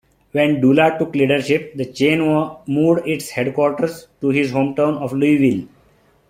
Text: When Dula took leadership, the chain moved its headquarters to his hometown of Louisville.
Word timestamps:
When 0.31 0.59
Dula 0.61 0.95
took 0.97 1.13
leadership, 1.13 1.75
the 1.77 1.85
chain 1.85 2.21
moved 2.65 3.07
its 3.07 3.29
headquarters 3.29 4.07
to 4.21 4.29
his 4.29 4.51
hometown 4.51 4.97
of 4.97 5.13
Louisville. 5.13 5.67